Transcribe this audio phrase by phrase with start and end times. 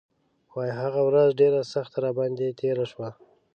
[0.53, 3.09] وايي هغه ورځ ډېره سخته راباندې تېره شوه.